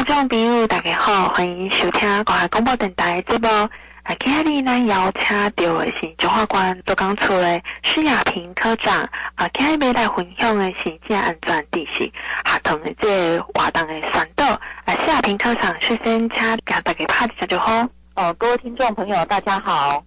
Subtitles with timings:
[0.00, 3.46] 听众朋友大家好，欢迎收听国海广播电台节目。
[3.48, 9.06] 啊，今日咱邀请到的是中华关都江处的施亚平科长。
[9.34, 12.10] 啊，今日要来分享的是职安全知识，
[12.46, 14.46] 合同的这活动的宣导。
[14.46, 17.86] 啊，施亚平科长，首先请给大家拍一下就好。
[18.14, 20.02] 哦，各位听众朋友，大家好。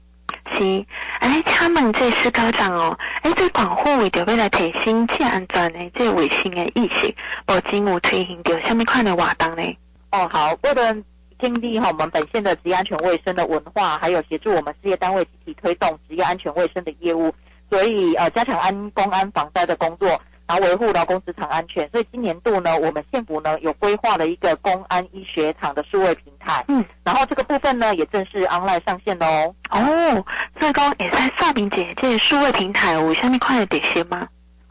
[0.57, 0.85] 是，
[1.19, 7.13] 哎，请问这施科长哦，哎，这广府为着要来提升职安全的这卫生的意识，
[7.45, 9.77] 目前有推行着什么款的活动呢？
[10.13, 10.95] 哦，好，为了
[11.39, 17.33] 建立哈我们本县的职业安全卫生的文化，还有协助我们事业单位集体推动职业安全卫生的业务，
[17.67, 20.21] 所以呃，加强安公安防灾的工作。
[20.45, 29.25] 然后维护劳工职场安全，所以今年度呢，我们县府呢有规划了一个公安医学堂的数位平台，嗯，然后这个部分呢也正式 online 上线喽
[29.69, 29.79] 哦。
[29.79, 30.25] 哦，
[30.59, 34.27] 所以说也在少平姐这数位平台我下面快的点些吗？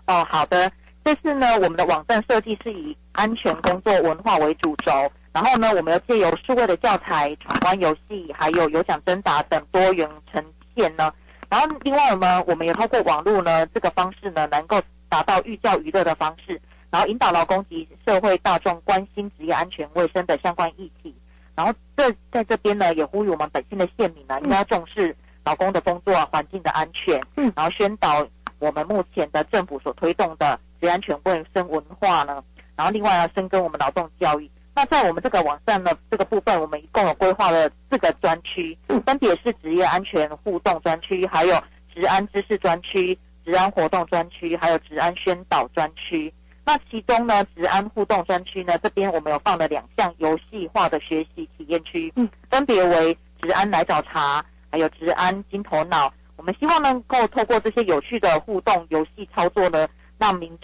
[0.06, 0.70] 哦，好的，
[1.02, 10.44] 这次呢我们的网站设计是以安全工作文化为主轴，然后呢我们要借由数位的教材、闯关游戏，还有有奖征答等多元呈
[10.76, 11.12] 现呢，
[11.48, 14.80] 然后另外呢我们也透过网络呢这个方式呢能够。
[15.12, 16.58] 达到寓教于乐的方式，
[16.90, 21.14] 然后引导劳工及社会大众关心职业安全卫生的相关议题。
[21.54, 27.20] 然后这在这边呢，也呼吁我们本县的县民呢，应该要重视劳工的工作环境的安全。
[27.36, 28.26] 嗯，然后宣导
[28.58, 32.42] 我们目前的政府所推动的职业安全卫生文化呢。
[32.74, 34.50] 然后另外要，深耕我们劳动教育。
[34.74, 41.54] 那在我们这个网站的，这个部分我们一共有规划了四个专区，分别是职业安全互动专区，还有
[41.94, 43.18] 职安知识专区。
[43.44, 46.32] 职安活动专区，还有职安宣导专区。
[46.64, 56.14] 那其中呢，职安互动专区呢，这边我们有放了两项游戏化的学习体验区，嗯，分别为职安来找茬，还有职安金头脑。
[56.36, 59.88] 我们希望能够透过这些有趣的互动游戏操作呢，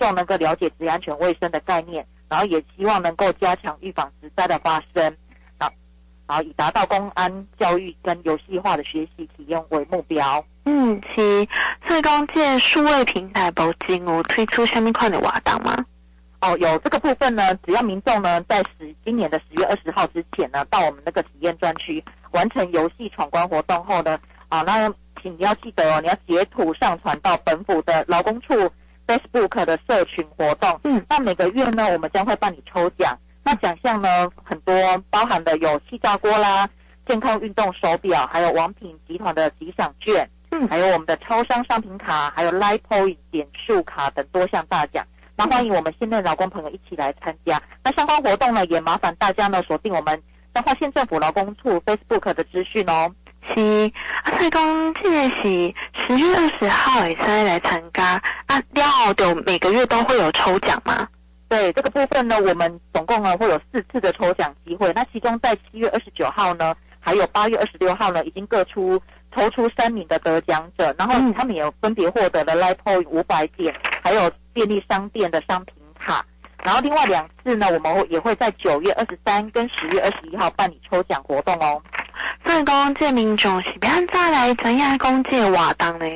[0.08, 5.14] 众能够了解职业安全卫生的概念，然后也希望能够加强预防职灾的发生，
[5.58, 5.70] 好，
[6.26, 10.42] 好，以达到公安教育跟游戏化的学习体验为目标。
[10.64, 11.46] 嗯，是。
[11.86, 15.84] 所以讲，这数位平台目前有推出下面款的活动吗？
[16.40, 17.54] 哦，有这个部分呢。
[17.66, 24.90] 只要民众呢在十今年的十月二十号之前呢，到我们那个体验专区完成游戏闯关活动后呢，啊，那
[25.20, 28.54] 请你要记得哦，你要截图上传到本府的劳工处
[29.08, 30.78] Facebook 的社群活动。
[30.84, 33.18] 嗯，那每个月呢，我们将会办理抽奖。
[33.42, 34.74] 那奖项呢很多，
[35.08, 36.68] 包含的有气炸锅啦、
[37.06, 40.28] 健康运动手表，还有王品集团的吉祥券。
[40.50, 47.60] 嗯，还有我们的超商商品卡，还有 Live Point 点数卡等多项大奖，那欢迎我们县内劳工朋友一起来参加。
[47.82, 53.10] 那相关活动呢，也麻烦大家呢锁定我们彰化县政府劳工处 Facebook 的资讯哦。
[53.54, 53.92] 是，
[54.24, 61.08] 啊，所以讲这个是十月二十号也才来参加啊，料的每个月都会有抽奖吗？
[61.48, 64.92] 对，这个部分呢，我们总共呢会有四次的抽奖机会。
[64.92, 69.00] 那其中在七月二十九号呢，还有八月二十六号呢，已经各出。
[69.36, 73.72] 抽出三名的得奖者，然后他们也有分别获得了 Point 五百点，
[74.02, 76.24] 还有便利商店的商品卡。
[76.64, 81.80] 然后另外两次呢，我们也会在九月二十三跟十月二十一号办理抽奖活动哦。
[82.98, 86.06] 所以讲，这民众是要再来怎样公借瓦当呢？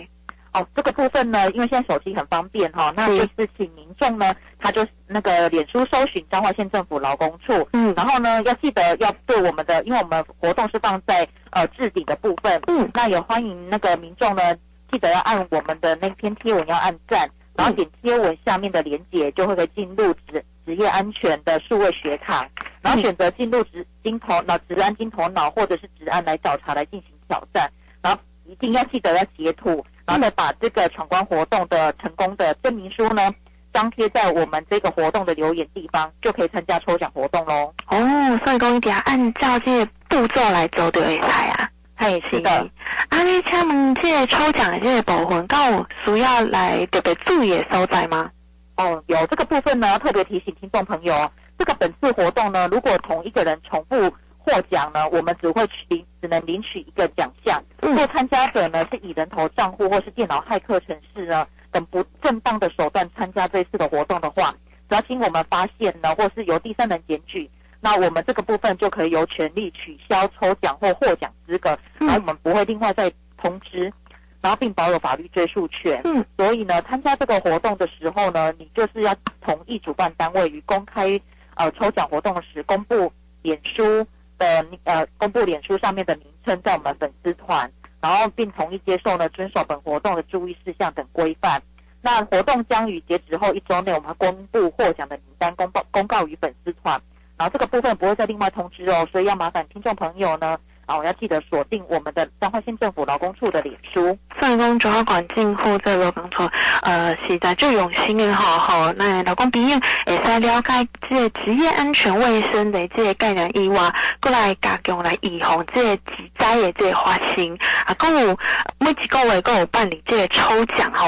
[0.53, 14.43] 哦，这个部分呢，因为现在手机很方便哈、哦，那就是请民众呢，他就那个脸书搜寻彰化县政府劳工处，嗯，然后呢，要记得要对我们的，因为我们活动是放在呃置顶的部分，嗯，那也欢迎那个民众呢，
[14.91, 17.27] 记得要按我们的那篇贴文要按赞，
[17.63, 22.45] 然后点贴文下面的连接，就会可以进入职职业安全的数位学堂，
[22.81, 27.71] 然后选择进入职金头脑职安金头脑或者是职安来找茬来进行挑战，
[28.03, 29.85] 然后一定要记得要截图。
[30.05, 33.33] 然后呢把这个闯关活动的成功的证明书呢，
[33.73, 37.73] 张贴在我们这个活动的留言地方，就可以参加抽奖活动喽。
[37.87, 41.71] 哦，所以讲一定要按照这个步骤来走就会来啊。
[41.95, 42.69] 嘿，是的。
[43.09, 48.31] 啊，你请问这个抽奖的这个部分，告需要来特别注意的所在吗？
[48.77, 54.15] 哦，有这个部分呢，特别提醒听众朋友，这个本次活动呢，如果同一个人重复。
[54.45, 57.63] 获奖呢，我们只会领，只能领取一个奖项。
[57.81, 64.53] 如果参加者呢是以人头账户或是电脑骇客程式呢等不正当的手段参加这次的活动的话，
[64.89, 67.49] 只要经我们发现呢，或是由第三人检举，
[67.81, 73.93] 那我们这个部分就可以有权利取消抽奖或获奖资格，然后我们不会另外再通知，
[74.41, 76.01] 然后并保有法律追诉权。
[76.05, 81.21] 嗯，所以呢，参加这个活动的时候呢，你就是要同意主办单位于公开
[81.57, 83.13] 呃抽奖活动时公布
[83.43, 84.07] 脸书。
[84.39, 87.71] 的呃，公布脸书上面的名称在我们粉丝团，
[88.01, 91.63] 然后并同意接受呢遵守本活动的注意事项等规范。
[92.01, 97.01] 那活动将于截止后一周内，我们公布获奖的名单公报公告于粉丝团，
[97.37, 100.57] 然然后这个部分不会再另外通知哦，所以要麻烦听众朋友呢。
[100.87, 104.19] 啊，我要记得锁定我们的彰化县政府劳工处的脸书。
[104.41, 106.49] 虽然讲中华管进户这劳工处，
[106.83, 108.93] 呃，是在最用心的哈哈。
[108.97, 117.57] 那劳工朋友会使了解这个职业安全卫生的这个概念以外，过来加强来预防这个职灾的这个发生。
[117.87, 118.37] 啊，还有
[118.79, 121.07] 每一个月都有办理这个抽奖哈。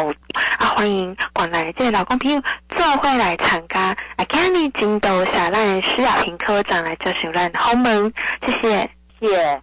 [0.58, 3.80] 啊，欢迎广来这个劳工朋友做会来参加。
[4.16, 8.12] 啊，今日进到下来施雅萍科长来接受咱访问，
[8.46, 8.90] 谢，谢
[9.26, 9.62] 谢。